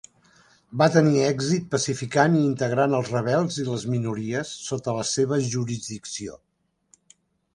[0.81, 6.41] Va tenir èxit pacificant i integrant els rebels i les minories sota la seva jurisdicció.